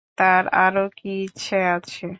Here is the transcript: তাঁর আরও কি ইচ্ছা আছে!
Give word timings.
তাঁর 0.17 0.43
আরও 0.57 0.85
কি 0.97 1.09
ইচ্ছা 1.25 1.57
আছে! 1.75 2.05